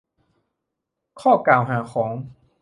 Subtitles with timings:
[1.21, 2.11] ข้อกล่าวหาของ